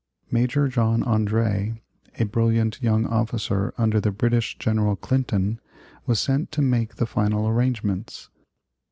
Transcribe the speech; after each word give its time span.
Major 0.31 0.67
John 0.67 1.03
André, 1.03 1.79
a 2.17 2.23
brilliant 2.25 2.81
young 2.81 3.05
officer 3.05 3.71
under 3.77 4.01
the 4.01 4.09
British 4.09 4.57
General 4.57 4.95
Clinton, 4.95 5.59
was 6.07 6.19
sent 6.19 6.51
to 6.53 6.63
make 6.63 6.95
the 6.95 7.05
final 7.05 7.47
arrangements. 7.47 8.27